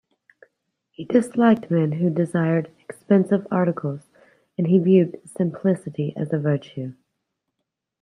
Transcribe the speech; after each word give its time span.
He 0.89 1.05
disliked 1.05 1.69
men 1.69 1.91
who 1.91 2.09
desired 2.09 2.71
expensive 2.89 3.45
articles, 3.51 4.07
and 4.57 4.65
he 4.65 4.79
viewed 4.79 5.21
simplicity 5.29 6.11
as 6.17 6.33
a 6.33 6.39
virtue. 6.39 6.95